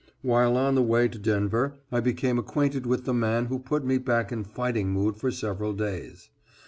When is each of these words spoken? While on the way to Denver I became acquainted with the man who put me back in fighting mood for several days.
While 0.23 0.57
on 0.57 0.73
the 0.73 0.81
way 0.81 1.07
to 1.07 1.19
Denver 1.19 1.75
I 1.91 1.99
became 1.99 2.39
acquainted 2.39 2.87
with 2.87 3.05
the 3.05 3.13
man 3.13 3.45
who 3.45 3.59
put 3.59 3.85
me 3.85 3.99
back 3.99 4.31
in 4.31 4.43
fighting 4.43 4.89
mood 4.91 5.17
for 5.17 5.29
several 5.29 5.73
days. 5.73 6.31